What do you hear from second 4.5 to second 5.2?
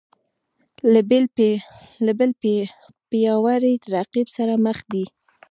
مخ دی